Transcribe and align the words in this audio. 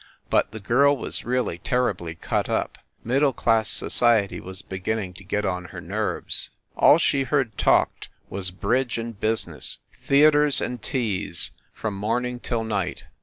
But 0.31 0.49
the 0.49 0.59
girl 0.59 0.97
was 0.97 1.25
really 1.25 1.59
terribly 1.59 2.15
cut 2.15 2.49
up. 2.49 2.79
Middle 3.03 3.33
class 3.33 3.69
society 3.69 4.39
was 4.39 4.63
be 4.63 4.79
ginning 4.79 5.13
to 5.17 5.23
get 5.23 5.45
on 5.45 5.65
her 5.65 5.79
nerves. 5.79 6.49
All 6.75 6.97
she 6.97 7.21
heard 7.21 7.55
talked 7.55 8.09
was 8.27 8.49
bridge 8.49 8.97
and 8.97 9.19
business, 9.19 9.77
theaters 10.01 10.59
and 10.59 10.81
teas, 10.81 11.51
from 11.71 11.93
morning 11.93 12.39
till 12.39 12.63
night. 12.63 13.03